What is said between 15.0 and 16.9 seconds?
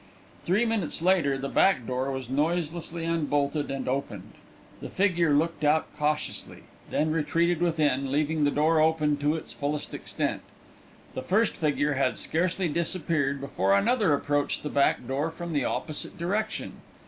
door from the opposite direction.